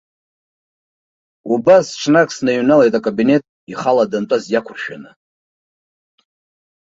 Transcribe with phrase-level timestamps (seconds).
[1.53, 5.11] Убас ҽнак сныҩналеит акабинет, ихала дантәаз иақәыршәаны.